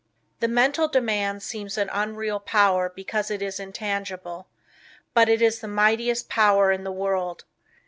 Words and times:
The 0.39 0.47
Mental 0.47 0.87
Demand 0.87 1.43
seems 1.43 1.77
an 1.77 1.87
unreal 1.93 2.39
power 2.39 2.89
because 2.89 3.29
it 3.29 3.43
is 3.43 3.59
intangible; 3.59 4.47
but 5.13 5.29
it 5.29 5.43
is 5.43 5.59
the 5.59 5.67
mightiest 5.67 6.27
power 6.27 6.71
in 6.71 6.83
the 6.83 6.91
world. 6.91 7.43